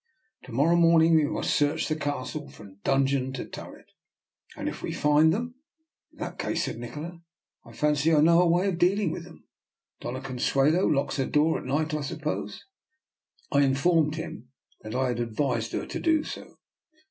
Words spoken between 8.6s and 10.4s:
of dealing with them. Dofia